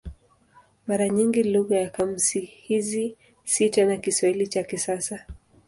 [0.87, 5.25] Mara nyingi lugha ya kamusi hizi si tena Kiswahili cha kisasa.